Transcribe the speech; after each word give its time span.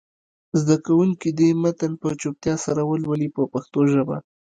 زده 0.59 0.75
کوونکي 0.85 1.29
دې 1.39 1.49
متن 1.61 1.91
په 2.01 2.09
چوپتیا 2.21 2.55
سره 2.65 2.81
ولولي 2.89 3.29
په 3.35 3.43
پښتو 3.53 3.79
ژبه. 3.93 4.17